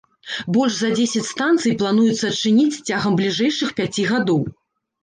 [0.55, 4.43] Больш за дзесяць станцый плануецца адчыніць цягам бліжэйшых пяці гадоў.